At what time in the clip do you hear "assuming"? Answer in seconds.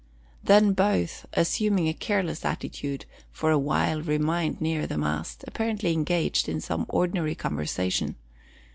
1.33-1.87